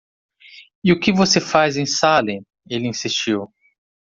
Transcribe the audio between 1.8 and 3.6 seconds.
Salem?" ele insistiu.